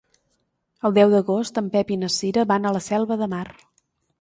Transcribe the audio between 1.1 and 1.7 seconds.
d'agost en